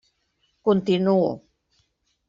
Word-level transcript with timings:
Continuo. 0.67 1.31